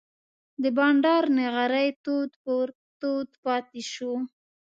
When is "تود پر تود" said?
2.03-3.29